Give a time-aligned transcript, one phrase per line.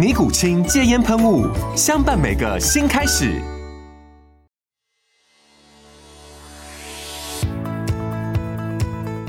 [0.00, 1.46] 尼古清戒烟喷雾，
[1.76, 3.38] 相伴每个新开始。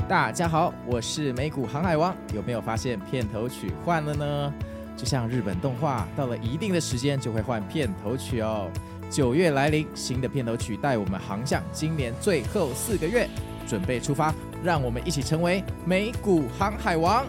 [0.08, 2.16] 大家好，我是美股航海王。
[2.32, 4.54] 有没有发现片头曲换了呢？
[4.96, 8.70] 就像日本动画，到了一定的时间就会换片头曲哦。
[9.10, 13.28] 九月来临，新的片头曲带我们航向今年最后四个月，
[13.68, 17.26] 准备出发，让我们一起成为美股航海王。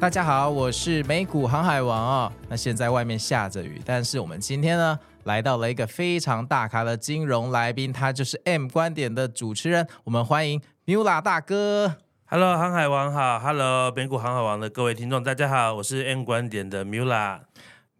[0.00, 2.32] 大家好，我是美股航海王哦。
[2.48, 9.84] 那现在外面下着雨，但是我们今天呢，来到了一个非常大咖的金融来宾，他就是 M 观点的主持人。
[10.04, 11.96] 我们欢迎 Mula 大哥。
[12.26, 13.40] Hello，航海王好。
[13.40, 17.40] Hello，美股航海王的各位听众，大家好，我是 M 观点的 Mula。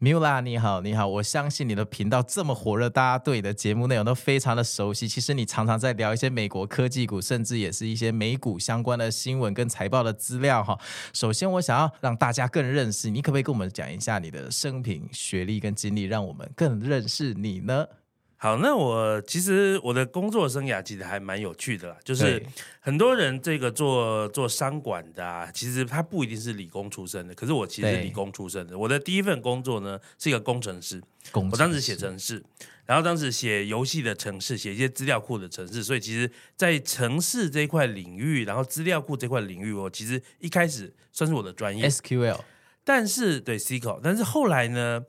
[0.00, 5.08] Mila 你好，你好，我相信你的频道这么火热，大家对你的节目内容都非常的熟悉。
[5.08, 10.78] 其实你常常在聊一些美国科技股，甚至也是一些美股相关的新闻跟财报的资料哈。
[11.12, 17.84] 首先，我想要让大家更认识你，可不可以跟我们讲一下你的生平、学历跟经历，让我们更认识你呢？
[18.40, 22.40] 好，那我其实我的工作生涯其实还蛮有趣的啦，就是
[22.78, 28.78] 很多人这个做做商管的啊，其实他不一定是理工出身的，可是我其实是理工出身的。
[28.78, 32.40] 我的第一份工作呢是一个工程师，程师，我当时写程式，
[32.86, 42.38] 然后当时写游戏的程式，写一些资料库的程式，所以其实，在程式这一块领域，然后资料库这块领域，我其实一开始算是我的专业 SQL，
[42.84, 45.02] 但是对 SQL，但是后来呢？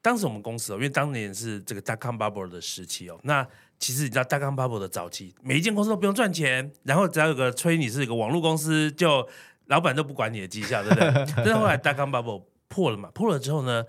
[0.00, 3.46] 当时我们公司哦，因为当年是这个 dot com bubble 的时期哦，那
[3.78, 9.28] 其实你知道 dot com bubble 的早期，每一间公司都不用赚钱，然后只要有个吹你是一个网络公司，就
[9.66, 11.12] 老板都不管你的绩效，对不对？
[11.36, 13.84] 但是后来 dot com bubble 破了嘛，破了之后呢，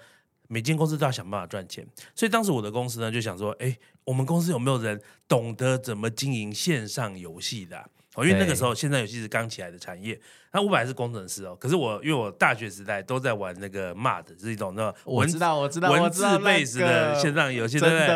[0.47, 7.87] 每间公司都要想办法赚钱，所以当时我的公司呢就想说，哎，我们公司有没有人懂得怎么经营线上游戏的啊？
[8.19, 10.19] 哦，因为那个时候线上游戏是刚起来的产业。
[10.51, 18.07] 那我本来是工程师哦，可是我因为我大学时代都在玩那个 MUD，是一种那种文字我知道我知道文字 base 的线上游戏，对不对？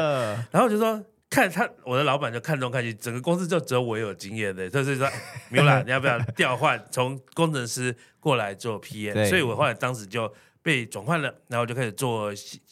[0.52, 5.08] 然后就说看他我的老板就看中看西，整个公司就只有我有经验的，就是说
[5.52, 9.30] Miula 你要不要调换从工程师过来做 PM？
[9.30, 10.32] 所以我后来当时就
[10.64, 12.32] 被转换了，然后就开始做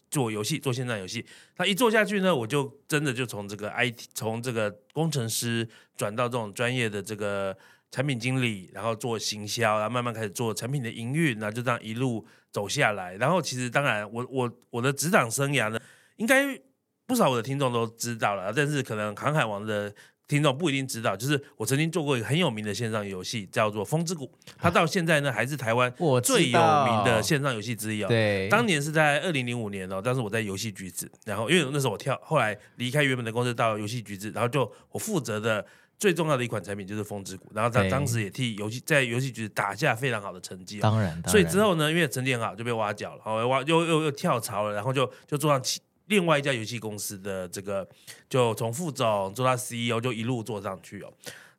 [0.09, 1.23] 做游戏，做线上游戏。
[1.57, 7.55] 那一做下去呢，我就真的就从这个 IT，从这个工程师转到这种专业的这个
[7.91, 13.15] 产品经理，然后做行销，然后慢慢开始做产品的营运，然后就这样一路走下来。
[13.17, 15.79] 然后其实当然我，我我我的职场生涯呢，
[16.15, 16.57] 应该
[17.05, 19.93] 不少我的听众都知道了，但是可能航海王的。
[20.31, 24.25] 听众不一定知道，就是我曾经做过一个很有名的线上游戏，叫做《风之谷》，
[24.57, 25.93] 它到现在呢还是台湾
[26.23, 28.07] 最有名的线上游戏之一哦。
[28.07, 35.65] 对，当年是在二零零五年哦，当时我在游戏局子，然后因为那时候我跳，后来离开原本的公司到游戏局子，然后就我负责的
[35.99, 40.83] 最重要的一款产品就是《风之谷》，然后他当时也替游戏在游戏局子打下非常好的成绩哦。
[40.83, 45.81] 当然，所以之后呢，因为成绩很好，就被挖角了，好挖又又又跳槽了，然后就就做上起。
[46.11, 47.87] 另外一家游戏公司的这个，
[48.29, 51.11] 就从副总做到 CEO，就一路做上去哦。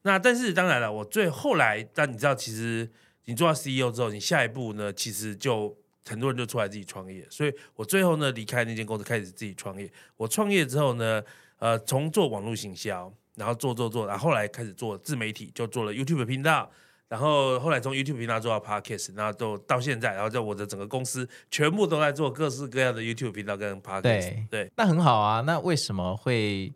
[0.02, 2.86] 那但是当然了，我最后来，但你知道，其实
[3.24, 5.74] 你做到 CEO 之后，你下一步呢，其实就
[6.06, 7.26] 很多人就出来自己创业。
[7.30, 9.90] 所以我最后呢，离开那间公司，开始自己创业。
[10.18, 11.22] 我创业之后呢，
[11.58, 16.70] 呃，从做网络行销，然后做做做，然后后来开始做自媒体，就做了 YouTube 频道。
[17.12, 24.00] 然后后来从 YouTube 频道做到 Podcast，然后都到现在，然后在我的整个公司全部都在做各式各样的 YouTube 频道跟 Podcast。
[24.00, 25.42] 对，对，那很好啊。
[25.42, 26.72] 那为什么会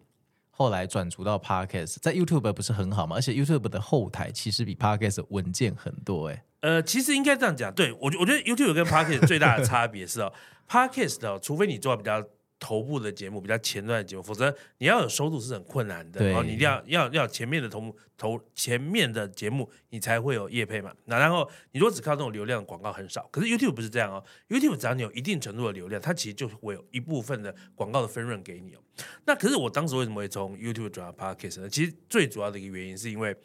[0.50, 1.96] 后来转组到 Podcast？
[2.02, 3.16] 在 YouTube 不是很好吗？
[3.16, 6.44] 而且 YouTube 的后台其实比 Podcast 稳健很多哎。
[6.60, 10.30] 呃，其实应该这样讲，对我觉我觉得 YouTube 跟 Podcast 最大的差别是哦
[10.68, 12.22] ，Podcast 哦，除非你做的比较
[12.58, 16.24] 头部的节目，比较前段的节目，否则你要有收入是很困难的。
[16.26, 20.92] 然后你一定要要要前面的头头前面的节目，你才会有业配嘛。
[21.04, 24.24] 那然后你如果只靠这种流量广告很少，可是 YouTube 不是这样哦。
[24.48, 28.80] YouTube 只要你有一定程度的流量，它其实就会有一部分的广告的分润给你哦。
[29.26, 31.68] 那可是我当时为什么会从 YouTube 转到 Podcast 呢？
[31.68, 33.36] 其实最主要的一个原因是因为，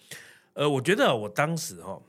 [0.53, 2.01] 呃，我觉得我当时哈。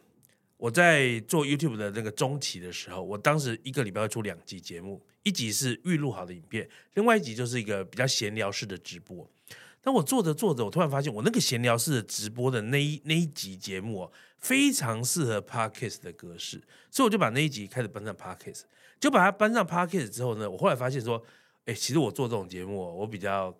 [0.62, 9.28] 我在做 YouTube 的那个中期的时候，我当时一个礼拜会出两集节目，一集是预录好的影片，另外一集就是一个比较闲聊式的直播。
[9.80, 16.62] 当我做着做着，我突然发现我那个闲聊式的直播的那一那一集节目哦，非常适合 Podcast 的格式，
[16.92, 18.60] 所以我就把那一集开始搬上 Podcast。
[19.00, 21.20] 就把它搬上 Podcast 之后呢，我后来发现说，
[21.64, 23.52] 哎，其实我做这种节目，我比较。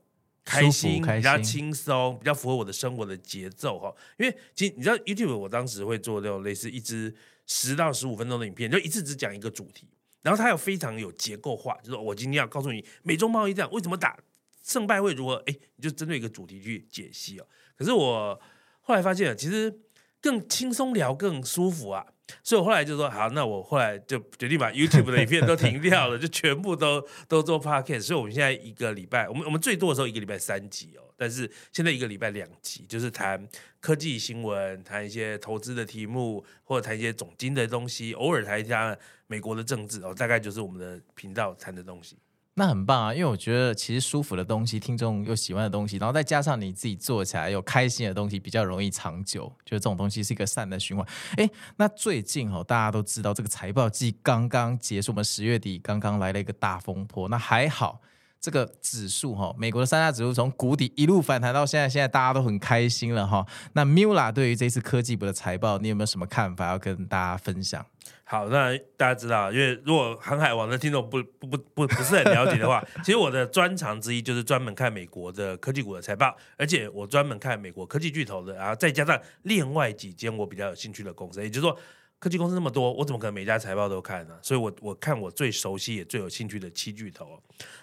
[0.45, 3.95] 开心，比较轻松，比较符合我的生活的节奏哈。
[4.19, 7.15] 因为其实你知道，YouTube 我当时会做那种类似一支
[7.47, 9.89] 十到十五分钟的影片，就一次只讲一个主题，
[10.23, 14.19] 然后它有非常有结构化，就是我今天要告诉你美中贸易战为什么打，
[14.65, 17.47] 胜败会如何，哎，你就针对一个主题去解析哦。
[17.77, 18.41] 可是我
[18.81, 19.81] 后来发现，其实
[20.21, 22.07] 更轻松聊更舒服啊。
[22.43, 28.03] 所以我后来就说好，那我后来就决定把 YouTube 的影片都停掉了， 就全部都都做 Podcast。
[28.03, 33.49] 所以我们现在一个礼拜，我们我们最多的时候一个礼拜三集哦，但是现在一个礼拜两集，就是谈
[33.81, 38.97] 科技新闻，谈一些投资的题目，或者谈一些总经的东西，偶尔谈一下
[39.27, 42.17] 美国的政治哦，大概就是我们的频道谈的东西。
[42.55, 49.51] 那很棒啊，因为我觉得其实舒服的东西，听众又喜欢的东西，然后再加上你自己做起来有开心的东西，比较容易长久。
[49.65, 51.07] 就是这种东西是一个善的循环。
[51.39, 57.27] 哎，那最近哦，大家都知道这个财报季刚刚结束，我们十月底刚刚来了一个大风波。
[57.31, 58.03] 那还好，
[58.39, 63.47] 这个指数哈，美国的三大指数从谷底一路反弹到现在，现在大家都很开心了哈。
[63.73, 67.87] 那 Mila 对于这次科技部的财报，你有没有什么看法要跟大家分享？
[68.33, 81.79] 好，那大家知道，因为如果航海王的听众不不不不不是很了解的话， 其实我的专长之一就是专门看美国的科技股的财报，而且我专门看美国科技巨头的，然后再加上另外几间我比较有兴趣的公司，也就是说
[82.19, 84.39] 科技公司那么多，我怎么可能每家财报都看呢？
[84.41, 87.39] 所以我我看我最熟悉也最有兴趣的七巨头。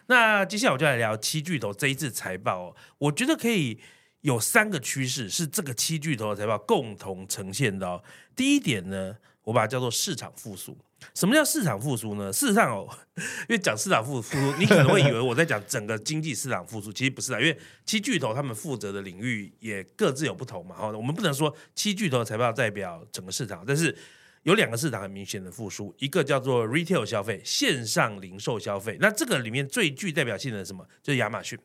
[0.07, 3.79] 那接下来我就来聊七巨头这一次财报哦，我觉得可以
[4.21, 8.03] 有三个趋势是这个七巨头的财报共同呈现的哦。
[8.35, 9.17] 第一点呢。
[9.49, 10.77] 我把它叫做市场复苏。
[11.15, 12.31] 什么叫市场复苏呢？
[12.31, 12.87] 事实上哦，
[13.17, 17.39] 因为讲市场复苏，你可能会以为我在讲整个经济市场复苏，其实不是啊。
[17.39, 20.75] 因为七巨头他们负责的领域也各自有不同嘛。
[20.75, 23.97] 哈，我们不能说七巨头的财报代表整个市场，但是
[24.43, 28.95] 有两个市场很明显的复苏，一个叫做 retail 消费，线上零售消费。
[28.99, 30.85] 那这个里面最具代表性的什么？
[31.01, 31.57] 就是亚马逊。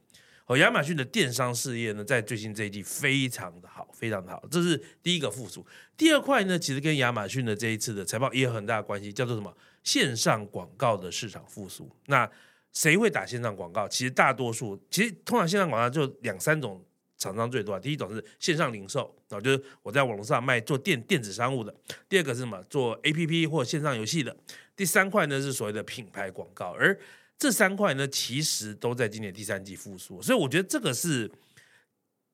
[0.46, 5.64] 哦，亚马逊的电商事业呢，在最近这一季非常的好，非常的好，这是第一个复苏。
[5.96, 9.54] 第二块呢，其实跟亚马逊的这一次的财报也有很大的关系，叫做什么？
[9.82, 11.90] 线上广告的市场复苏。
[12.06, 12.30] 那
[12.72, 13.88] 谁会打线上广告？
[13.88, 16.84] 其实大多数，其实通常线上广告就两三种
[17.16, 17.78] 厂商最多。
[17.80, 21.72] 第一种是线上零售，啊，就是我在网络上卖做电电子商务的；
[22.08, 22.62] 第二个是什么？
[22.64, 24.30] 做 APP 或线上游戏的；
[24.76, 26.98] 第三块呢是所谓的品牌广告，而
[27.36, 31.30] 这三块呢，其实都在今年第三季复苏，所以我觉得这个是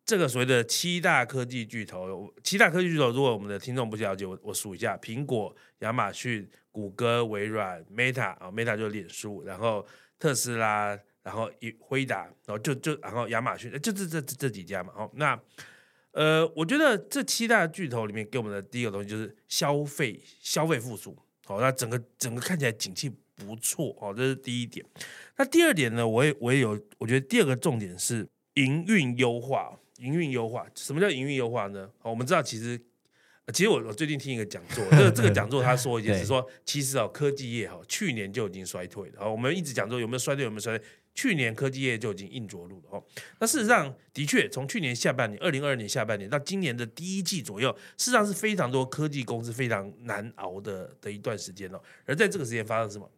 [0.05, 2.33] 这个所谓的七大科技巨头。
[2.45, 9.85] 七大科技巨头，如果我们的听众不了解，我我数一下：苹果、亚马逊、谷歌、微软、Meta 啊，Meta 就是脸书，然后
[10.19, 14.93] 特斯拉，然后一辉达，然后就就然后亚马逊，就这这这这几家嘛。
[14.95, 15.41] 好，那
[16.13, 21.17] 呃，我觉得这七大巨头里面给我们的第一个东西就是消费消费复苏。
[21.47, 23.11] 好，那整个整个看起来景气。
[23.47, 24.85] 不错哦，这是第一点。
[25.37, 26.07] 那第二点呢？
[26.07, 29.79] 我也我也有，我觉得第二个重点是营运优化。
[30.01, 31.91] 营运优化，什么叫营运优化呢？
[32.01, 32.81] 我们知道，其实
[33.53, 39.31] 其实我我最近听一个讲座，这个这个讲座他说一件事， 说其实哦，科技业哈去年就已经衰退了。
[39.31, 40.87] 我们一直讲说有没有衰退，有没有衰退？
[41.15, 43.05] 去年科技业就已经硬着陆了哦。
[43.41, 51.83] 那事实上的确，从去年下半年，二零二二年下半年到今年的第一季左右，事实上是非常多科技公司非常难熬的的一段时间哦。
[52.07, 53.11] 而在这个时间发生什么？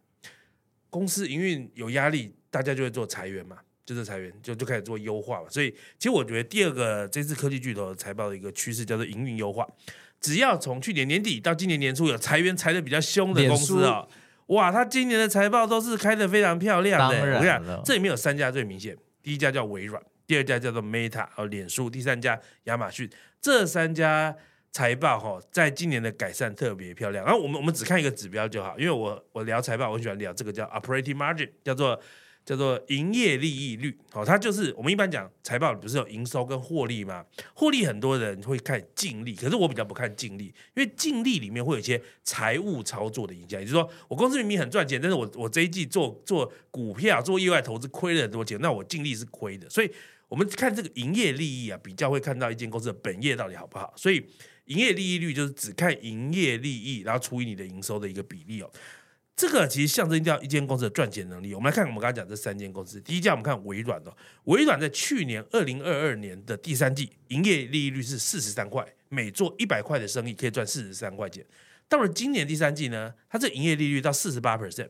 [0.93, 5.47] 公司营运有压力，大家就会做裁员嘛，就是裁员，就就开始做优化嘛。
[5.49, 9.67] 所以，其实我觉得第二个这次科技巨头的财报的一个趋势叫做营运优化。
[10.21, 14.07] 只要从去年年底到今年年初有裁员裁的比较凶的公司啊、哦，
[14.55, 17.17] 哇，他今年的财报都是开的非常漂亮的。
[17.17, 23.09] 我跟你讲，这里面有三家最明显，第一家叫微软，第二家叫做 Meta 和脸书，第三家亚马逊，
[23.41, 24.35] 这三家。
[24.73, 27.23] 财报哈，在今年的改善特别漂亮。
[27.23, 31.97] 然后我们我们只看一个指标就好，因为我我聊财报，我喜欢聊这个叫 operating margin，叫做
[32.43, 37.23] 叫做营业利益率，好，它就是我们一般讲财报不是有营收跟获利吗？
[37.53, 49.91] 获利很多人会看净利，可是我比较不看净利，因为净利里面会有一些财务操作的影响，也就是说我公司明明很赚钱，但是我我这一季做做股票做意外投资亏了很多钱，那我净利是亏的，所以
[50.27, 54.25] 我们看这个营业利益啊，比较会看到一间公司的本业到底好不好，所以
[54.65, 58.71] 营业利益率就是只看营业利益，然后除以你的营收的一个比例哦。
[59.35, 61.55] 这个其实象征掉一间公司的赚钱能力。
[61.55, 71.43] 我们来看，我们刚才讲这三间公司，第一家我们看微软哦，微软在去年二零二二年的第三季营业利益率是四十三块，每做一百块的生意可以赚四十三块钱。
[71.89, 74.89] 到了今年第三季呢，它这营业利率到四十八 percent，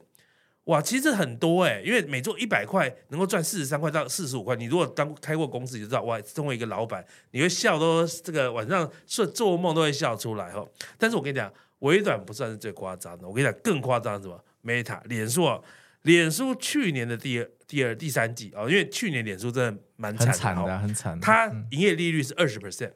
[0.66, 4.56] 哇，其实很多哎，因为每做一百块能够赚四十三块到四十五块。
[4.56, 10.66] 你如果当开过公司，你就知道哇，身为一个老板，你会笑都这个晚上睡做梦都会笑出来哈。
[10.98, 11.52] 但是我跟你讲。
[11.84, 15.62] 微软不算是最夸张的，我跟你讲更夸张是什么？Meta，脸书哦，
[16.04, 21.20] 脸书去年的第二、第二、第三季哦，因为去年脸书真的蛮惨的，很惨。
[21.20, 22.94] 它营业利率是二十 percent，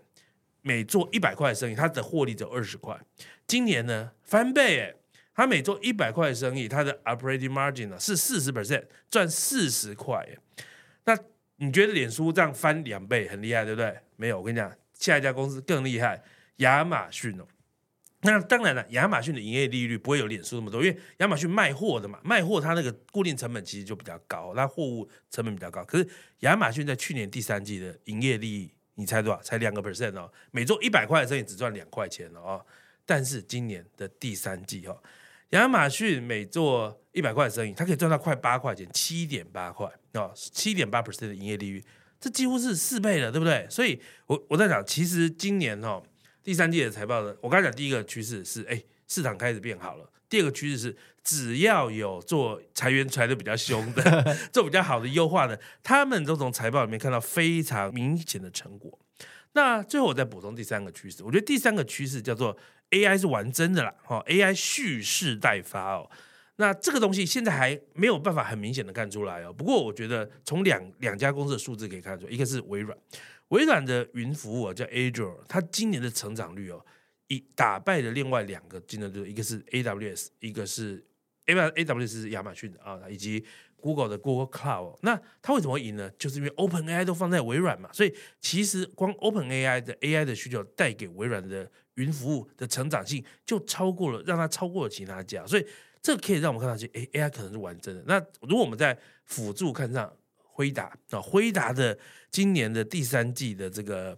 [0.62, 2.98] 每做一百块的生意，它的获利只有二十块。
[3.46, 4.96] 今年呢翻倍哎，
[5.38, 10.65] 他每做一百块的生意，他的 operating margin 呢是四十 percent，赚四十块哎。
[11.06, 11.15] 那
[11.58, 13.96] 你觉得脸书这样翻两倍很厉害，对不对？
[14.15, 16.24] 没有，我跟你讲，下一家公司更厉害，
[16.56, 17.46] 亚马逊哦。
[18.22, 25.86] 那当然了，亚马逊的营业利率不会有脸书那么多，因为亚马逊卖货的嘛，卖货它那个固定成本其实就比较高，它货物成本比较高。
[25.86, 29.39] 可是亚马逊在去年第三季的营业利益，你猜多少？
[29.44, 32.65] 才两个 percent 哦，每做一百块的生意只赚两块钱哦。
[33.06, 35.01] 但是今年的第三季哦，
[35.51, 41.84] 亚马逊每做一百块的生意，它可以赚到快八块钱，七点八块哦，七点八 percent 的营业利率，
[42.20, 43.66] 这几乎是四倍了，对不对？
[43.70, 46.04] 所以我我在讲，其实今年哦。
[46.44, 50.10] 第三季的财报的，我刚才讲第一个趋势是，哎，市场开始变好了。
[50.30, 54.24] 第二个趋势是，只要有做裁员裁的比较凶的，
[54.54, 58.98] 做比较好的优化的，他们都从财报里面看到非常明显的成果。
[59.51, 62.58] 那最后我再补充第三个趋势，我觉得第三个趋势叫做
[62.91, 66.10] AI 是玩真的啦，哈，AI 蓄势待发哦。
[66.56, 69.53] 那这个东西现在还没有办法很明显的看出来哦。
[69.53, 72.98] 不过我觉得从两两家公司的数字可以看出，一个是微软。
[73.50, 76.86] 微软的云服务啊，叫 Azure，它今年的成长率哦，
[77.27, 81.06] 以打败了另外两个竞争对手，一个是 AWS，一个是
[81.46, 83.46] AWS 是亚马逊的啊，以及
[83.79, 84.98] Google 的 Google Cloud。
[85.01, 86.10] 那它为什么会赢呢？
[86.17, 95.65] 就是因为 OpenAI 都放在微软嘛，所以其实光 OpenAI 的 AI 的需求带给微软的云服务的成长性就超过了，让它超过了其他家，所以
[96.01, 98.03] 这可以让我们看到去，哎，AI 可能是完整的。
[98.05, 100.12] 那如果我们在辅助看上。
[100.60, 101.96] 辉达啊，辉达的
[102.31, 104.17] 今年的第三季的这个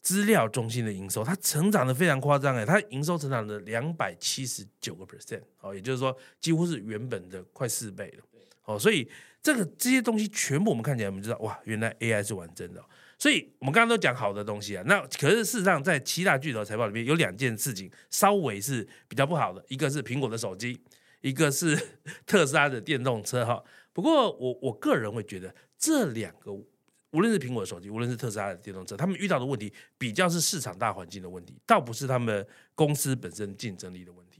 [0.00, 8.22] 资料中心的营收，它成长的非常夸张哎，它营收成长了两百七十九个 percent 哦，也就是说几乎是原本的快四倍了
[8.64, 9.08] 哦，所以
[9.42, 12.84] 这个这些东西全部我们看起来，我们知道哇，原来 AI 是完整的，
[13.18, 20.80] 所以我们刚刚都讲好的东西啊，那可是事实上在七大巨头财报里面有两件事情稍微是比较不好的，一个是苹果的手机，
[21.20, 21.76] 一个是
[22.26, 23.62] 特斯拉的电动车哈。
[23.92, 25.54] 不过我我个人会觉得。
[25.82, 34.31] 这两个，无论是苹果的手机，无论是特斯拉的电动车，他们遇到的问题比较是市场大环境的问题，倒不是他们公司本身竞争力的问题。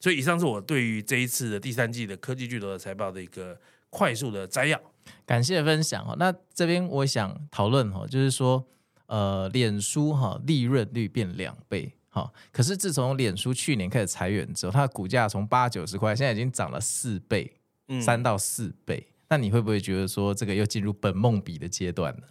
[0.00, 4.80] 所以，以上是我对于这一次的第三季的科技巨头的财报的一个快速的摘要。
[5.26, 6.16] 感谢分享哦。
[6.18, 8.66] 那这边我想讨论哦，就是说，
[9.06, 17.52] 呃，脸书哈利润率变两倍哈，可是自从脸书去年开始裁员之后，它的股价从八九十块，现在已经涨了四倍，
[18.00, 19.06] 三到四倍。
[19.06, 22.22] 嗯那你会不会觉得说这个又进入本梦比的阶段呢？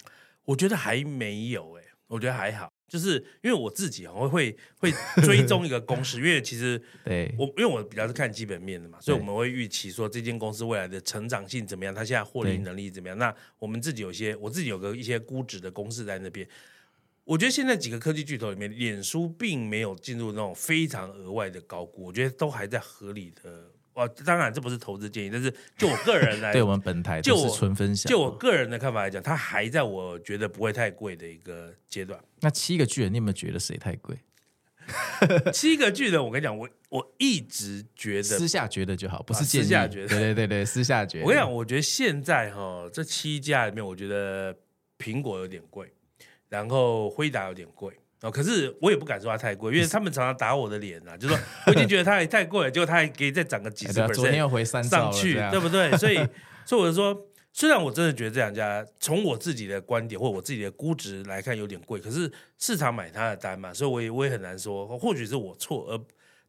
[0.43, 4.91] 我觉得还没有诶、欸，我觉得还好，就是因为我自己会会会
[5.21, 13.17] 追踪一个公司， 因为其实对我因为我比较是看基本面的嘛，所以我们会预期说这间公司未来的成长性怎么样，它现在获利能力怎么样。
[13.17, 16.45] 那我们自己有些我自己有个一些估值的公式在那边，
[17.23, 23.71] 我觉得现在几个科技巨头里面，脸书并没有进入那种非常额外的高估，我觉得都还在合理的。
[23.99, 28.09] 哦，当然这不是投资建议，但是就我个人来， 对我们本台就是纯分享。
[28.09, 32.19] 就我个人的看法来讲，它还在我觉得不会太贵的一个阶段。
[32.41, 34.17] 那七个巨人，你有没有觉得谁太贵？
[35.53, 40.07] 七个巨人，我跟你讲，我我一直觉得私下觉得就好，不是私下觉得。
[40.07, 41.25] 对对对对，私下觉得。
[41.25, 44.55] 我跟你讲，我觉得现在哈，这七家里面，我觉得
[44.97, 45.93] 苹果有点贵，
[46.47, 47.93] 然后辉达有点贵。
[48.21, 55.89] 哦，可是我也不敢说它太贵，因为他们常常打我的脸啊，就是说我已经觉得它也太贵了，结果它还可以再涨个几十 percent，昨天又回三上去，对不对？
[55.97, 56.15] 所以，
[56.65, 57.17] 所以我就说，
[57.53, 65.97] 虽然我真的觉得这两家从我自己的观点或我自己的估值来看有点贵，可是市场买它的单嘛，所以我也我也很难说，或许是我错，而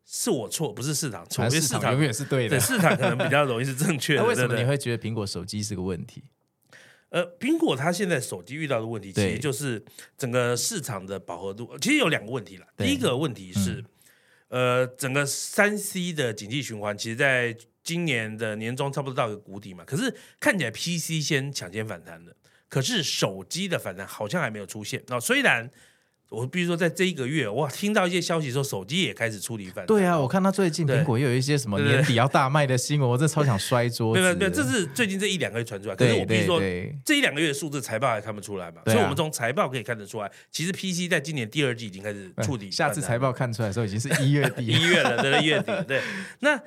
[0.05, 4.23] 是我错，不是市场错，因为市场永远是对的，对，市场可能比较容易是正确的。
[4.23, 6.25] 那为什么你会觉得苹果手机是个问题？
[7.11, 9.81] 呃，苹果它现在手机遇到的问题，其实就是
[10.17, 12.67] 整个市场的饱和度，其实有两个问题了。
[12.77, 13.85] 第一个问题是，
[14.49, 19.85] 嗯、呃，整个三 C 的景气循环，其实在今年的年中差不多到一个谷底嘛。
[19.85, 22.35] 可是看起来 PC 先抢先反弹的，
[22.69, 25.03] 可是手机的反弹好像还没有出现。
[25.09, 25.71] 那虽然。
[26.31, 29.87] 我比如说，在这一个月，我听到一些消息说，手机也开始处理反弹。
[29.87, 34.23] 对啊，我看他最近苹果又有一些什么年底要大卖的新闻，我真的超想摔 桌子。
[34.23, 35.97] 对对对，这是最近这一两个月传出来。
[35.97, 36.61] 可是我比如说，
[37.05, 38.81] 这一两个月的数字财报还看不出来嘛？
[38.87, 42.71] 所以我们从财报可以看得出来，其实 PC 在今年第二季已经开始触底。
[42.71, 44.67] 下次财报看出来的时候，已经是一月底。
[44.71, 45.85] 一月了，对，一月底。
[45.89, 46.01] 对，
[46.39, 46.61] 那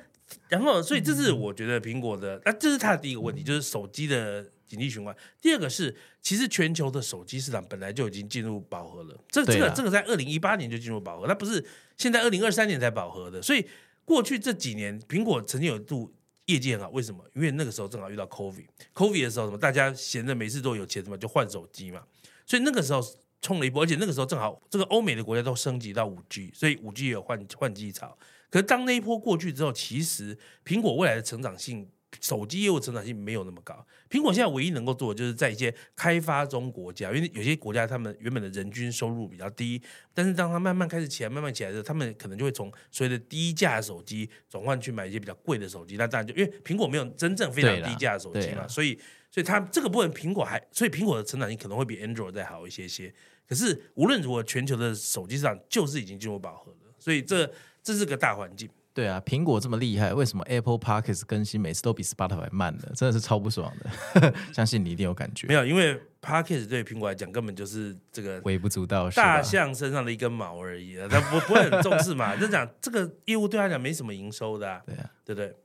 [0.50, 4.44] 然后，所以这是我觉得苹果的，那这是它的第一个问题，就是手机的。
[4.74, 5.14] 经济循环。
[5.40, 9.16] 第二个是，其实全球的手机市场本来就已经进入饱和了。
[9.28, 11.64] 这、这个、这个在二零一八年就进入饱和，它不是
[11.96, 13.40] 现在二零二三年才饱和的。
[13.40, 13.66] 所以
[14.04, 16.12] 过去这几年，苹果曾经有度
[16.46, 17.24] 业绩很好，为什么？
[17.34, 22.02] 因为那个时候正好遇到 COVID，COVID 的时候，什么大家闲着没事都有钱，什么就换手机嘛。
[22.44, 23.00] 所以那个时候
[23.40, 28.18] 冲了一波，而且那个时候正好这个欧美的国家都升级到五 G，所以五 G 也有换换机潮。
[28.50, 31.88] 可是当那一波过去之后，其实苹果未来的成长性。
[32.20, 39.80] 手机业务成长性没有那么高，苹果现在唯一能够做的就是在一些开发中国家，因为有些国家他们原本的人均收入比较低，
[40.12, 45.96] 但是当它慢慢开始起来，慢慢起来的时候，他们可能就会从所谓的低价手机转换去买一些比较贵的手机。
[45.96, 48.98] 那当然就因为苹果没有真正非常低价的手机嘛，所以
[49.30, 53.12] 所以它这个部分苹果还，所以苹果的成长性可能会比 Android 再好一些些。
[53.46, 57.50] 可是无论如何，全球的手机市场就是已经进入饱和了，所以这
[57.82, 58.68] 这是个大环境。
[58.94, 62.84] 对啊，苹果这么厉害，为什么 Apple Podcast 更新每次都比 Spotify 慢呢？
[62.94, 64.32] 真的是超不爽的。
[64.54, 65.48] 相信你一定有感觉。
[65.48, 72.36] 没有，因为 Podcast 对苹果来讲根本就是这个微不足道，大象身上的一根毛而已啊，他不不会很重视嘛。
[72.40, 75.56] 就讲这个业务对他讲没什么营收的，啊，对啊，对不对？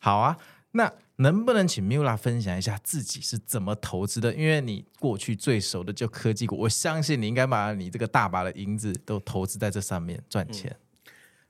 [0.00, 0.36] 好啊，
[0.72, 4.34] 那能不能请 Miula 分享一下自己是怎么投资的？
[4.34, 10.68] 因为你过去最熟的就科技股，我相信你应该把你这个大把的银子都投资在这上面赚钱。
[10.68, 10.82] 嗯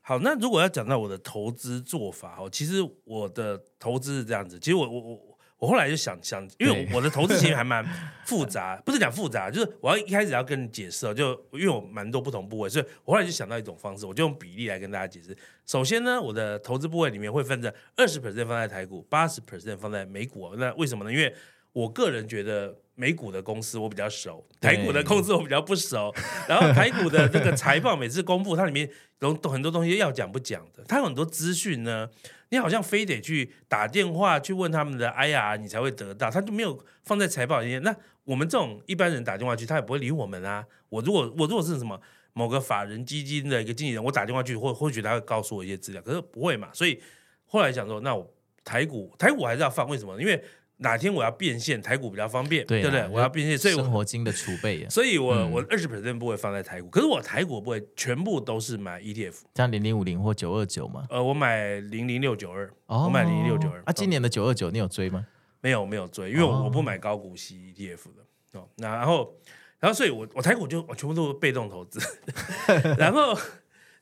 [0.05, 4.59] 好，那如果要讲到我的投资做法哦，其实我的投资是这样子。
[4.59, 7.87] 其实我我我我后来就想想，因为我的投资其实 还蛮
[8.27, 15.37] 复杂，不是讲复杂，就是我要一开始要跟你解释，就因为我蛮多不同部位，所以我后来就想到一种方式，我就用比例来跟大家解释。
[15.67, 20.53] 首先呢，我的投资部位里面会分成二十 percent 放在台股，八十 percent 放在美股。
[20.57, 21.13] 那为什么呢？
[21.13, 21.33] 因为
[21.73, 22.77] 我个人觉得。
[23.03, 26.15] 美股的公司我比较熟，台股的公司我比较不熟。
[26.47, 28.89] 然后台股的这个财报每次公布，它里面
[29.19, 32.09] 有很多东西要讲不讲的，它有很多资讯呢，
[32.51, 37.83] 你好像非得去打电话去问他们的 IR，你才会得到，他就没有放在财报里面。
[37.83, 40.65] 那我们这种一般人打电话去，他也不会理我们啊。
[40.89, 42.01] 我如果我如果是什么
[42.35, 46.69] 某个法人基金的一个经纪人，我打电话去，或或许他会告诉我一些资料，可是不会嘛。
[46.73, 47.03] 所以
[47.47, 50.21] 后来想说，那我台股台股还是要放，为什么？
[50.21, 50.41] 因为
[50.83, 53.09] 哪天我要变现，台股比较方便，对，对不对？
[53.09, 61.07] 我要变现，所以生活金的储备，所以我、嗯、我二十 percent 不会放在台股，可是我台股不会全部都是买 ETF，像零零五零或九二九吗？
[61.09, 63.83] 呃，我买零零六九二，我买零零六九二。
[63.87, 65.27] 啊，今年的九二九你有追吗？
[65.61, 68.69] 没有，没有追，因为我我不买高股息 ETF 的哦。
[68.77, 69.33] 那然后，
[69.79, 72.01] 然后，所以我我台股就我全部都是被动投资，
[72.99, 73.39] 然后。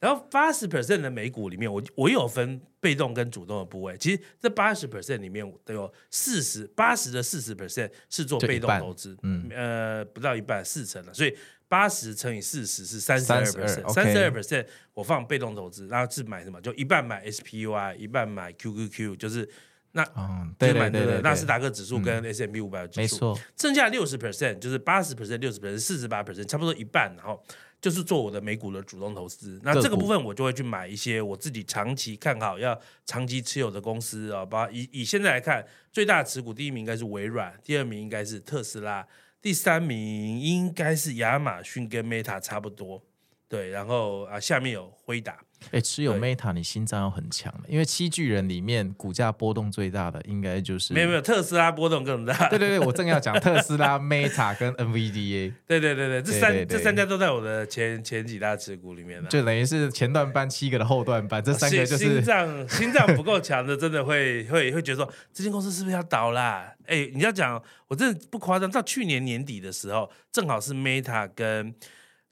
[0.01, 3.95] 然后八十 percent 的美股里面，我我有分被动跟主动的部位。
[3.99, 11.13] 其实这八十 percent 里面都有四十八十的四十 percent 是做被动投资，嗯，呃，不到一半，四成了。
[11.13, 11.37] 所以
[11.69, 16.59] 八十乘以四十是三十二 percent，三十二 percent 我放被动投资，然后是买什么？
[16.63, 19.47] 就一半买 SPY，一半买 QQQ，就是
[19.93, 27.45] 那，嗯，对对对对，纳斯达克指数跟 S M B 五百指数，没错，剩下六十 percent 就是八十 percent，六十 percent，四十八 percent，差不多一半，然后。
[27.81, 34.45] 就是做我的美股的主动投资，那这个部分我就会去买一些我自己长期看好、要长期持有的公司啊。
[34.45, 39.07] 把以以现在来看，最大的持股第一名应该是微软，第二名应该是特斯拉，
[39.41, 43.03] 第三名应该是亚马逊跟 Meta 差不多。
[43.49, 45.43] 对，然后啊，下面有辉达。
[45.71, 52.49] 哎，持有 Meta，你心脏要很强的，因为七巨人里面股价波动最大的应该就是没有没有特斯拉波动更大。
[52.49, 55.53] 对对对，我正要讲特斯拉、 Meta 跟 NVDA。
[55.69, 66.75] 对对对对，这三这三家都在我的前前几大持股里面，就等于是前段班七个的后段班，这三个就是心脏心脏不够强的，真的会会会觉得说这间公司是不是要倒啦？
[66.87, 71.75] 哎，你要讲，我真的不夸张，到去年年底的时候，正好是 Meta 跟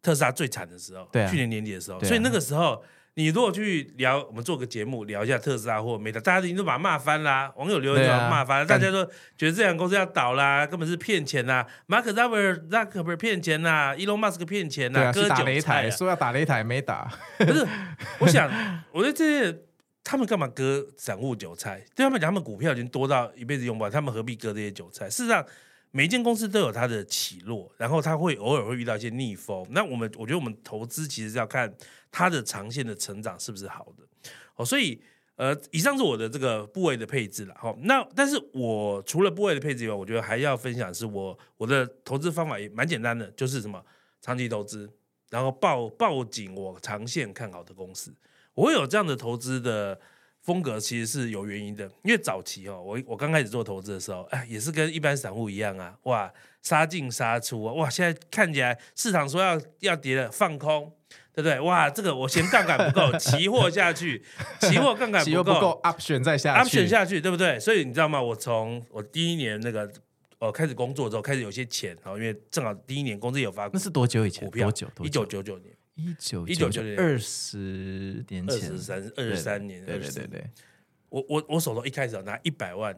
[0.03, 1.07] 特斯拉最惨的时候。
[1.13, 2.83] 对、啊，去年年底的时候，啊、所以那个时候。
[3.19, 9.05] 你如果去聊，我们做个节目聊一下特斯拉或 Meta，大家已经都把它骂翻啦，网友留言都把它骂翻了，大家都
[9.37, 17.67] 觉得这两个公司要倒啦，根本是骗钱呐，马克扎克扎克伯骗钱呐，伊隆马斯克骗钱呐，割韭菜，说要打擂台没打，不是，
[18.21, 18.49] 我想，
[18.93, 19.63] 我觉得这些
[20.05, 21.85] 他们干嘛割散户韭菜？
[21.97, 25.11] 对他们讲，他们股票已经多到一辈子用不完，他们何必割这些韭菜？
[25.11, 25.45] 事实上。
[25.91, 29.67] 每一间公司都有它的起落，然后它会偶尔会遇到一些逆风。
[29.71, 31.73] 那我们我觉得我们投资其实是要看
[32.11, 34.05] 它的长线的成长是不是好的。
[34.57, 35.01] 哦，所以
[35.37, 37.55] 呃，以上是我的这个部位的配置了。
[37.59, 43.85] 好，那但是我除了部位的配置以外，我觉得还要分享是我我的投资方法也蛮简单的，就是什么
[44.21, 44.91] 长期投资，
[45.31, 48.15] 然后抱抱紧我长线看好的公司。
[48.55, 50.01] 我会有这样的投资的。
[50.41, 60.91] 风格其实是有原因的，因为早期哦，我我刚开始做投资的时候，哎，也是跟一般散户一样啊，哇，杀进杀出啊，哇，现在看起来市场说要要跌了，放空，
[61.39, 61.61] 对不对？
[61.61, 64.21] 哇，这个我嫌杠杆不够，期货下去，
[64.61, 67.61] 期货杠杆不够，option 再下去，option 下去，对不对？
[67.61, 68.21] 所以你知道吗？
[68.21, 69.89] 我从我第一年那个
[70.41, 74.45] 呃开始工作之后，开始有些钱，然后，因为正好第一年工资有发，那是多久以前？
[74.45, 74.89] 股票，多久？
[75.05, 75.73] 一九九九年。
[75.95, 80.45] 一九一九九年，二十年前，二十三二十三年，对对对对。
[81.09, 82.93] 我我我手头一开始拿一百万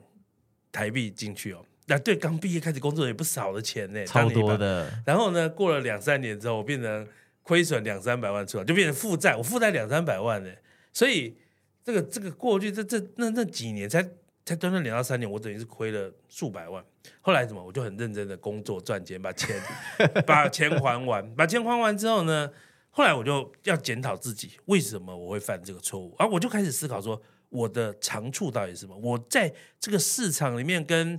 [0.73, 4.91] 台币进去哦，那对刚毕业开始工作也不少的钱呢，超多的。
[5.05, 7.07] 然后呢，过了两三年之后，我变成
[7.43, 10.51] 亏损两三百万出来，就变成负债，我负债两三百万呢。
[10.93, 11.37] 所以
[11.83, 14.03] 这个这个过去这这那那几年才
[14.45, 16.85] 才短短两到三年，我等于是亏了数百万。
[17.21, 19.57] 后来怎么，我就很认真的工作赚钱，把钱
[20.27, 22.51] 把钱还完，把钱还完之后呢？
[22.91, 26.15] 后来我就要检讨自己，为什么我会犯这个错误？
[26.19, 28.97] 而、啊、我就开始思考说，我的长处到底是什么？
[28.99, 31.19] 我在这个市场里面跟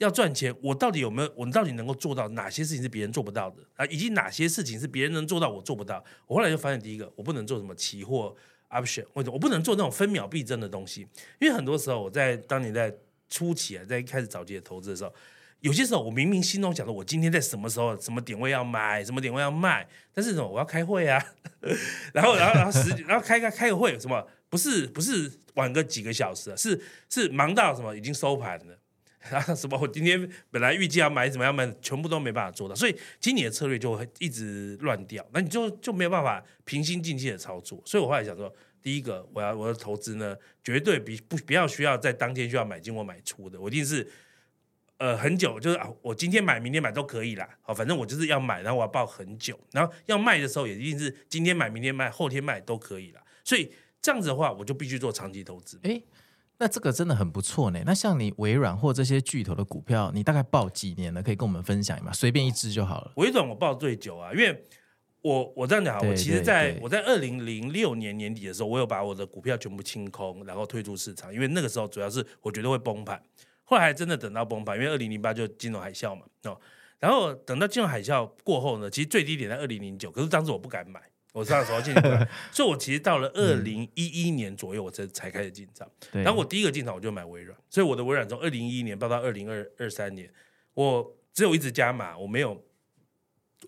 [0.00, 1.32] 要赚钱，我到底有没有？
[1.36, 3.84] 我到底能够做到哪些事情是别人做不到的啊？
[3.86, 6.02] 以及哪些事情是别人能做到我做不到？
[6.26, 8.34] 我后来就发现，第一个，我不能做什么期货
[8.70, 11.06] option，或者我不能做那种分秒必争的东西，
[11.38, 12.94] 因为很多时候我在当年在
[13.28, 15.12] 初期啊，在一开始早期的投资的时候。
[15.60, 21.22] 有些时候，我明明心中想着我今天在什么时候、什么点位要买，什么点位要卖，但是什么我要开会啊，
[22.14, 28.78] 然后，然后，然后时，然后开开开个会，什么不是不是晚个几个小时，是是忙到什么已经收盘了，
[29.30, 37.82] 啊什么我今天本来预计要买怎么样买，全部都没办法做到，所以今年的策略就会一直乱掉，那你就就没有办法平心静气的操作。
[37.84, 38.52] 所以我后来想说，
[38.82, 44.06] 第一个我要我的投资呢，绝对比不不要需要在当天需要买进或买出的，我一定是。
[45.00, 47.48] 呃，很久就是啊，我今天买，明天买都可以啦。
[47.62, 53.22] 好，反正我就是要买，然后我要抱很久，然后要卖的时候也一定是今天买，明天卖，后天卖都可以啦。
[53.42, 55.80] 所以这样子的话，我就必须做长期投资。
[55.84, 56.04] 诶，
[56.60, 57.80] 那这个真的很不错呢。
[57.86, 61.22] 那像你微软或这些巨头的股票，你大概报几年呢？
[61.22, 63.12] 可以跟我们分享一下，随便一支就好了。
[63.16, 64.62] 微软我报最久啊，因为
[65.22, 73.20] 我我这样讲啊，我其实在我在二零零六年年底的时候，我有把我的股票全部清空，然后退出市场，因为那个时候主要是我觉得会崩盘。
[73.64, 76.60] 后来还真的等到崩盘，因为二零零八就金融海啸嘛，哦，
[76.98, 81.00] 然后等到金融海啸过后呢，其实最低点在二零零九，可是当时我不敢买，
[81.32, 85.88] 我那时候进场， 所以我其实到了二零一一年左右，我才才开始进场。
[86.12, 90.30] 然后我第一个进场我就买微软，所以我的微软从二零一一年报到二零二二三年，
[90.74, 92.60] 我只有一直加码，我没有，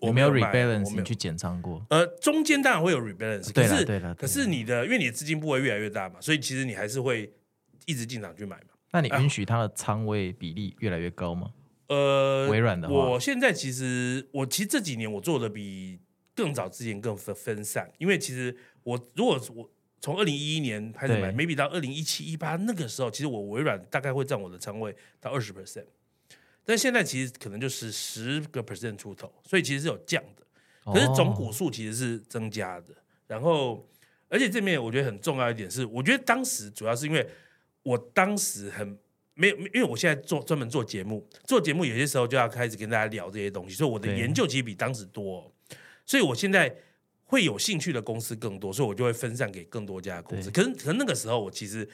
[0.01, 1.85] 我没有 rebalance，你去减仓过？
[1.89, 7.31] 呃，中间当然会有 rebalance，可是可是你的因为你的资金部位越来越大嘛，所以其实你还是会
[7.85, 8.73] 一直进场去买嘛。
[8.91, 11.51] 那你允许它的仓位比例越来越高吗？
[11.87, 15.99] 呃，微软的话，我现在其实我其实这几年我做的比
[16.35, 19.69] 更早之前更分分散，因为其实我如果我
[20.01, 25.85] 从二零一一年开始买，maybe 到二零一七一八那个时候，其实我微软大概会占我的仓位到二十 percent，
[26.65, 32.87] 但现在其实可能就是十个 percent 出头，所以其实是有降的，可是总股数其实是增加的。
[33.27, 33.87] 然后，
[34.29, 37.27] 而且这面我觉得很重要一点是，我觉得当时主要是因为。
[37.85, 38.97] 我当时很
[39.33, 45.51] 没有，因为我现在做专门做节目，做节目有些时候就要开始跟大家聊这些东西，所以我的研究其实比当时多哦。
[46.05, 46.75] 所以我现在
[47.25, 50.51] 会有兴趣的公司更多，所以我就会分散给更多家公司。
[50.51, 51.87] 可是，可是那个时候我其实，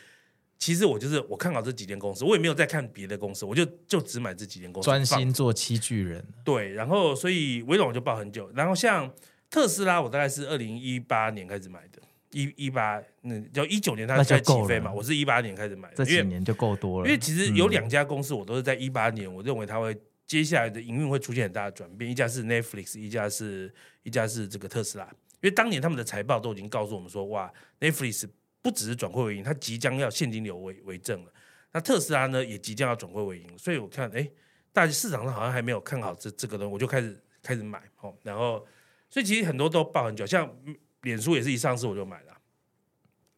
[0.58, 6.24] 其实我就是我看好这几间公司，我也没有再看别的公司，我就就只买这几间公司，专心做七巨人。
[6.43, 9.12] 对，然后所以微软我就抱很久，然后像
[9.50, 12.02] 特斯拉，我大概是二零一八年开始买的。
[12.32, 17.08] 一一八，那就一九年它在起飞嘛，我是一八年开始买的，这几年就够多了。
[17.08, 19.98] 因为其实有两家公司，我都是在一八年，我认为它会
[20.30, 22.10] 接下来的营运会出现很大的转变。
[22.10, 25.06] 一家是 Netflix，一家是一家是这个特斯拉。
[25.42, 28.30] 因为当年他们的财报都已经告诉我们说，哇，Netflix
[28.62, 31.34] 不只是转亏为盈，它即将要现金流为为正了。
[31.74, 33.58] 那特斯拉呢，也即将要转亏为盈。
[33.58, 34.30] 所以我看，哎，
[34.72, 38.15] 大市场上好像还没有看好这这个东西，我就开始开始买哦。
[38.24, 38.65] 然后，
[39.10, 40.50] 所以其实很多都抱很久，像。
[41.04, 42.38] 脸书也是一上市我就买了，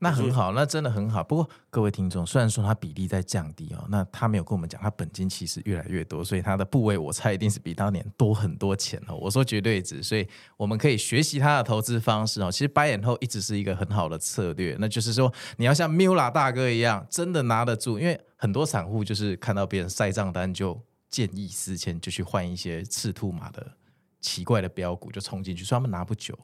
[0.04, 1.24] 那很好，那真的很好。
[1.24, 9.16] 不过各位听众，虽然说它比例在降低哦，那他没有跟我们讲，他本金其实越来越多，所以他的部位我猜一定是比当年多很多钱哦。
[9.16, 12.52] 我说绝对值，所以我们可以学习他的投资方式哦。
[12.52, 18.00] 其实 buy and hold 一直是一个很好的策略，那就是说你要像 Mula 大哥一样，真的拿得住。
[18.00, 23.72] 因为很多散户就是看到别人晒账单就见异思迁，就去换一些赤兔马的
[24.20, 26.36] 奇怪的标股就冲进去，所以他们拿不久。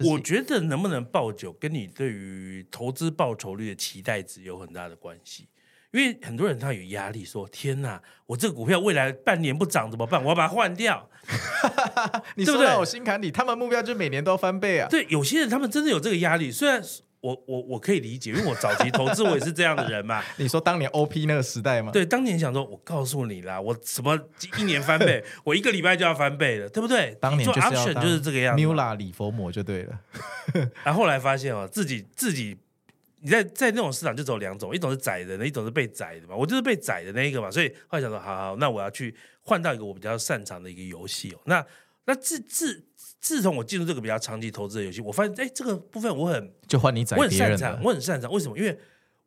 [0.00, 5.48] 我觉得能不能爆酒，跟你对于投资报酬率的期待值有很大的关系。
[5.92, 10.22] 因为很多人他有压力，说：“天哪，我这个股票未来半年不涨怎么办？
[10.22, 11.08] 我要把它换掉。
[12.36, 14.88] ”你说到我心坎里，他们目标就是每年都要翻倍啊。
[14.90, 16.82] 对，有些人他们真的有这个压力，虽然。
[17.20, 20.22] 我我我可以理解，因为我早期投资我也是这样的人嘛。
[20.36, 21.90] 你说当年 OP 那个时代吗？
[21.90, 24.16] 对，当年想说，我告诉你啦，我什么
[24.58, 27.16] 一年翻倍，我一个礼拜就要翻倍了，对不对？
[27.20, 28.62] 当年做 option 就是这个样子。
[28.62, 29.98] Mula 李佛摩就对了。
[30.84, 32.56] 然后后来发现哦，自己自己
[33.20, 36.36] 你在在那种市场就只有两种，一种是宰人的，一种是被宰的嘛。
[36.36, 41.40] 我就是被宰的那一个嘛，所以后来想说，好好，那我要去换到一个我比较擅长的一个游戏哦。
[41.46, 41.64] 那
[42.04, 42.84] 那自自。
[43.26, 48.30] 自从我进入这个比较长期投资的游戏，我发现，哎，这个部分我很就换你宰别人，我很擅长，我很擅长。
[48.30, 48.56] 为什么？
[48.56, 48.78] 因为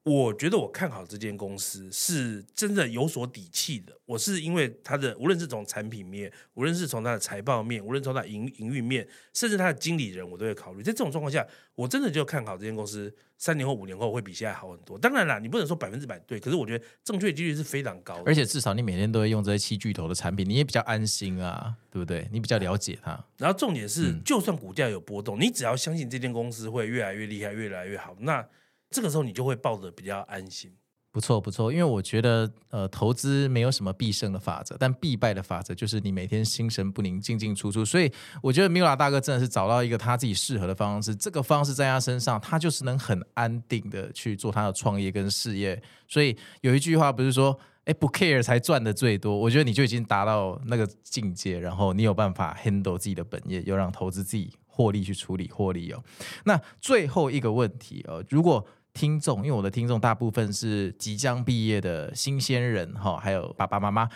[0.03, 3.93] 我觉得我看好这间公司是真的有所底气的。
[4.05, 10.81] 我是因为它的，无论是从产品面，无论是从它的财报面，无论从它营营运面，甚至它的经理人，我都会考虑。
[10.81, 14.97] 在这种状况下，我真的就看好这间公司三年后、五年后会比现在好很多。
[14.97, 18.23] 当然啦，你不能说百分之百对，可是我觉得正确几率是非常高的。
[18.25, 22.27] 而且至少你每天都会用这些七巨头的产品，你也比较安心啊，对不对？
[22.31, 23.21] 你比较了解它。
[23.37, 28.47] 然后重点是，就算股价有波动，你只要相信这间公司会越来越厉害，越来越好，那。
[28.89, 30.71] 这个时候你就会抱得比较安心，
[31.11, 45.81] 不错不错，因为我觉得呃投资没有什么必胜的法则，但必败的法则就是你每天心神不宁进进出出，所以我觉得 Mula 大哥真的是找到一个他自己适合的方式，这个方式在他身上，他就是能很安定的去做他的创业跟事业。
[46.07, 56.03] 所以有一句话不是说，哎不 care 才赚的最多，我觉得你就已经达到那个境界，然后你有办法 handle 自己的本业，又让投资自己获利去处理获利哦。
[56.45, 64.09] 那最后一个问题哦，如果听众，因为我的听众大部分是即将毕业的新鲜人哈，还有爸爸妈妈，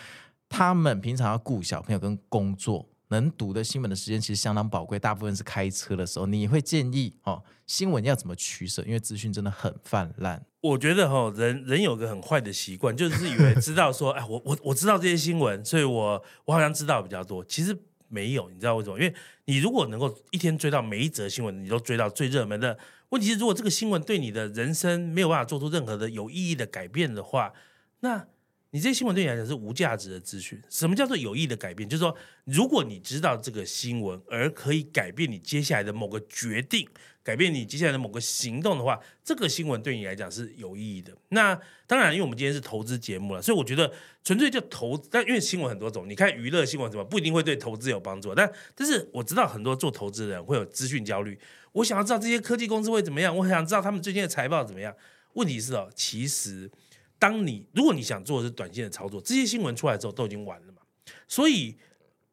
[0.48, 6.26] 他们平常要顾小朋友跟工作，能读的新闻的时间其实相当宝贵，大部分是开车的时候。
[6.26, 8.82] 你会建议哦，新闻要怎么取舍？
[8.82, 10.44] 因为资讯真的很泛滥。
[10.60, 17.44] 我觉得哈，人人有个很坏的习惯，就是以为知道说， 哎，我我我知道这些新闻，所以我我好像知道比较多。
[17.44, 17.76] 其实
[18.08, 18.98] 没有，你知道为什么？
[18.98, 19.14] 因为
[19.46, 22.78] 你如果能够一天追到每一则新闻，你都追到最热门的。
[23.10, 27.52] 问题是，如果这个新闻对你的人生没有办法做出任何的有意义的改变的话，
[28.00, 28.26] 那
[28.74, 30.60] 你这些新闻对你来讲是无价值的资讯。
[30.68, 31.88] 什么叫做有意的改变？
[31.88, 36.84] 就是说，如果你知道这个新闻，而可以改变你接下来的某个决定，
[37.22, 41.16] 改变你接下来的某个行动的话，这个新闻对你来讲是有意义的。
[41.28, 41.56] 那
[41.86, 43.92] 当然，因为我们今天是投资节目了，所以我觉得
[44.24, 48.34] 纯粹就投，但因为新闻很多种，你看娱乐新闻什么不一定会对投资有帮助。
[48.34, 51.38] 但但是我知道很多做投资的人会有资讯焦虑。
[51.70, 54.92] 我想要知道这些科技公司会怎么样，我很想知道他们最近的财报怎么样。
[55.34, 56.70] 问题是哦，其实
[57.18, 60.78] 当你如果你想做的是短线的操作，这些新闻出来之后都已经晚了嘛。
[61.26, 61.76] 所以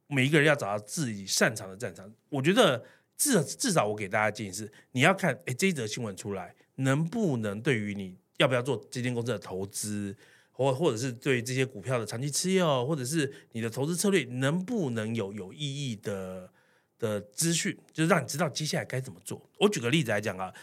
[0.08, 2.12] 每一个人要找到自己擅长的战场。
[2.30, 2.84] 我觉得
[3.18, 10.16] 至少至少我给大家建议是，你要看哎这一则新闻出来能不能对于你要不要做这间公司的投资，
[10.52, 16.52] 或或者是对这些股票的长期持有，或者是你的投资策略能不能有有意义的。
[17.02, 19.50] 的资讯就是让你知道接下来该怎么做。
[19.58, 20.54] 我举个例子来讲啊，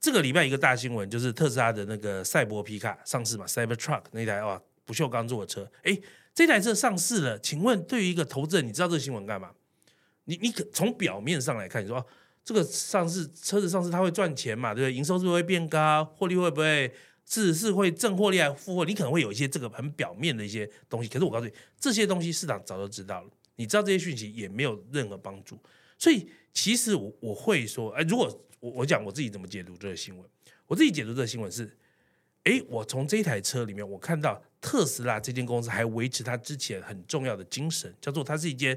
[0.00, 6.00] 这个礼拜一个大新闻就是特斯拉的那个赛博皮卡上市嘛，Cybertruck 那台哇不锈钢做的车，诶，
[6.34, 7.38] 这台车上市了。
[7.38, 9.50] 请问对于一个投资人，你知道这个新闻干嘛？
[10.24, 12.06] 你你可从表面上来看，你说哦，
[12.42, 14.94] 这个上市车子上市它会赚钱嘛，对不对？
[14.94, 16.02] 营收是不是会变高？
[16.16, 16.90] 获利会不会
[17.26, 18.92] 是是会正获利还是负获利？
[18.92, 21.10] 你可能会有一些这个很表面的一些东西。
[21.10, 25.60] 可是我告诉你，这些东西市场早就知道了，你知道这些讯息也没有任何帮助。
[26.00, 28.26] 所以其实我我会说，哎，如果
[28.58, 30.26] 我我讲我自己怎么解读这个新闻，
[30.66, 31.76] 我自己解读这个新闻是，
[32.44, 38.76] 哎，我从这台车里面，我看到特斯拉这间公司还维持它之前很重要的精神，叫做它是一间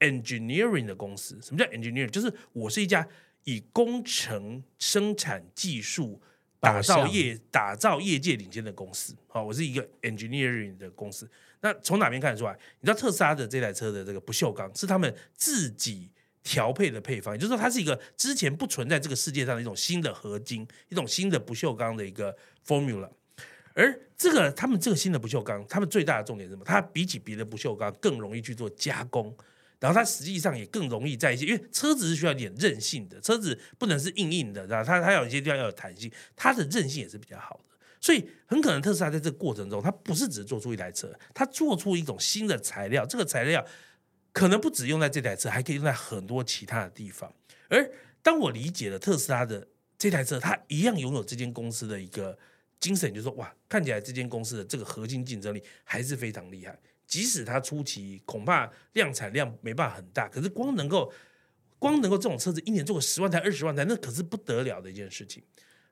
[0.00, 1.40] engineering 的公司。
[1.40, 2.10] 什么叫 engineering？
[2.10, 3.08] 就是我是一家
[3.44, 6.20] 以工程生产技术
[6.58, 9.14] 打造业打造业界领先的公司。
[9.28, 11.30] 好，我是一个 engineering 的公司。
[11.60, 12.58] 那从哪边看得出来？
[12.80, 16.10] 你知道特斯拉的这台车的这个不锈钢是他们自己。
[16.44, 23.10] 调配的配方，也就是说，它是一个之前不存在这个世界上的一种新的合金，一种新的不锈钢的一个 formula。
[23.72, 26.64] 而这个他们这个新的不锈钢，他们最大的重点是什么？
[26.64, 29.34] 它比起别的不锈钢更容易去做加工，
[29.80, 37.74] 然后它实际上也更容易在一些，因为车子是需要一点韧性的，车子不能是硬硬的，然后它它有一些地方要有弹性，它的韧性也是比较好的。
[38.00, 43.64] 所以很可能特斯拉在这个过程中，它不是只做出一台车，它做出一种新的材料，这个材料
[44.34, 47.32] 可能不止用在这台车，还可以用在很多其他的地方。
[47.68, 49.66] 而当我理解了特斯拉的
[49.96, 52.36] 这台车，它一样拥有这间公司的一个
[52.80, 56.76] 精神，就说哇，看起来这间公司的这个核心竞争力还是非常厉害。
[57.06, 61.12] 即使它初期恐怕量产量没办法很大，可是光能够
[61.78, 65.42] 光能够这种车子一年做个十万台、二十万台，那可是不得了的一件事情。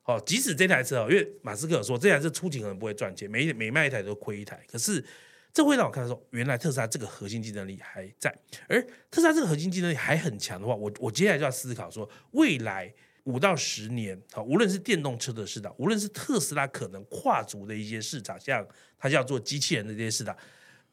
[0.03, 4.61] 好，即使这台车哦，因为马斯克说这台车初期可能不会赚钱，每每卖一台都亏一台。
[4.67, 5.05] 可是
[5.53, 8.35] 这会让我看到说，原来特斯拉这个核心竞争力还在，
[8.69, 12.93] 而特斯拉这个核心竞争力还很强的话，我我接下来就要思考说，未来
[13.25, 18.67] 五到十年，好，无论是电动车的市场，无论是特斯拉可能跨足的一些市场，像
[18.99, 20.35] 它叫做机器人的这些市场，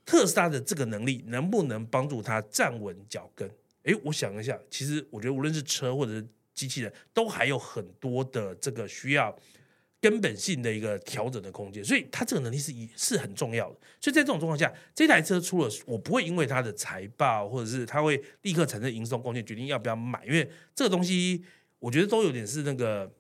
[0.06, 3.50] 特斯拉的这个能力能不能帮助它站稳脚跟？
[3.84, 9.34] 诶，我想一下，其实我觉得无论是车或者是机器人都还有很多的这个需要
[10.02, 13.76] 根本性的一个调整的空间，所以它这个能力是一是很重要的。
[14.00, 21.44] 所以在这种状况下，这台车出了，我不会因为它的财报或者是它会立刻产生营收贡献，决定要不要买，因为这个东西
[21.80, 23.12] 我觉得都有点是那个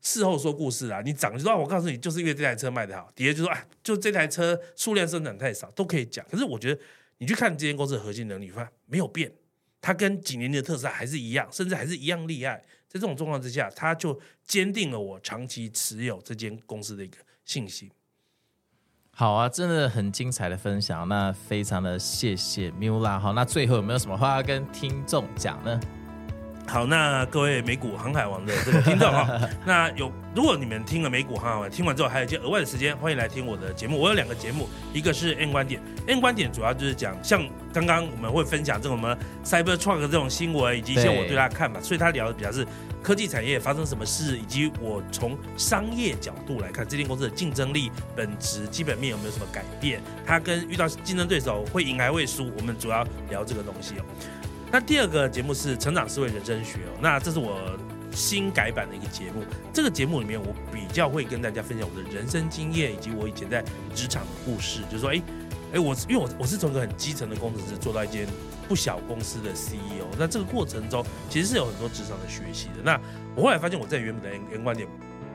[0.00, 1.02] 事后说故事啊。
[1.04, 6.24] 你涨就说，我告诉你，就是因为这台车卖得好，跌就说啊，就这台车数量生产太少，都可以讲。
[6.30, 6.80] 可是我觉得
[7.18, 9.32] 你去看这间公司的核心能力，发现没有变，
[9.80, 12.64] 它跟几年前的特斯拉还是一样，甚至还是一样厉害。
[12.88, 17.90] 在这种状况之下，他就坚定了我长期持有这间公司的一个信心。
[19.10, 23.18] 好啊，真的很精彩的分享，那非常的谢谢 Miula。
[23.18, 25.80] 好，那最后有没有什么话要跟听众讲呢？
[26.68, 29.26] 好，那各位美股航海王的这个听众哈，
[29.64, 33.98] 那有如果你们听了美股航海王，听完之后还有一些额外的时间，欢迎来听我的节目。
[33.98, 42.66] 我有两个节目，一个是 N 观点，N 观点主要就是讲像刚刚我们会分享这种什么 Cybertruck 这种新闻，以及一些我对他的看法，所以他聊的比较是
[43.02, 54.04] 科技产业发生什么事，以及我从商业角度来看这间公司的竞争力、本质、基本面有没有什么改变，它跟遇到竞争对手会赢还会输，我们主要聊这个东西哦。
[54.70, 57.58] 那第二个节目是《成长思维人生学》哦，那这是我
[58.12, 59.42] 新改版的一个节目。
[59.72, 64.82] 这个节目里面，我比较会跟大家分享我的人生经验，以及我以前在职场的故事。
[64.90, 65.22] 就是说，哎，
[65.72, 68.26] 哎，我因为我我是从一个很基层的工程师做到一间
[68.68, 72.82] 不小公司的 CEO，那这个过程中其实是有很多职场的学习的。
[72.84, 73.00] 那
[73.34, 74.86] 我后来发现，我在原本的原观点，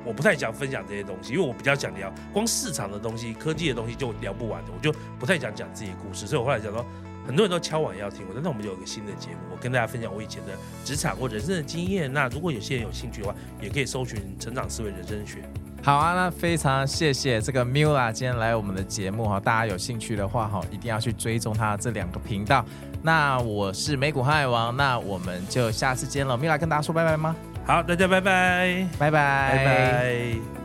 [0.05, 6.27] 我不太想分享这些东西，因为我比较想聊光市场的东西、科技的东西就聊不完的，我就不太想讲自己的故事。
[6.27, 6.85] 所以我后来想说。
[7.25, 12.11] 很多人都敲碗要听我，那我们有一个新的节目，我跟大家分享我以前的职场或人生的经验。
[12.11, 15.37] 那如果有些人有兴趣的话，也可以搜寻“成长思维人生学”。
[15.83, 22.65] 好啊，那非常谢谢这个 Miula 今天来我们的节目哈，大家有兴趣的话哈，一定要去追踪他这两个频道。
[23.01, 26.37] 那我是美股航海王，那我们就下次见了。
[26.37, 27.35] Miula 跟大家说拜拜吗？
[27.65, 30.62] 好，大家拜拜，拜拜，拜拜。